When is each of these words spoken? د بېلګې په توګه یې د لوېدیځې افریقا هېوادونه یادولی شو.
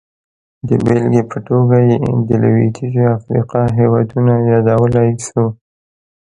د 0.67 0.69
بېلګې 0.83 1.21
په 1.31 1.37
توګه 1.47 1.77
یې 1.89 1.95
د 2.27 2.29
لوېدیځې 2.43 3.05
افریقا 3.17 3.61
هېوادونه 3.77 4.33
یادولی 4.49 5.09
شو. 5.27 5.45